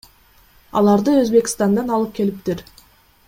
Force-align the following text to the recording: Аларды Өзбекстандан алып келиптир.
Аларды 0.79 1.13
Өзбекстандан 1.25 1.93
алып 1.97 2.17
келиптир. 2.21 2.65